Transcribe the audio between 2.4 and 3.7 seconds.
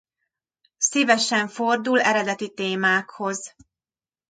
témákhoz.